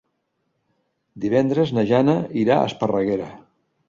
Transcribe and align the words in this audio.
Divendres 1.25 1.73
na 1.79 1.83
Jana 1.91 2.15
irà 2.45 2.57
a 2.63 2.71
Esparreguera. 2.71 3.29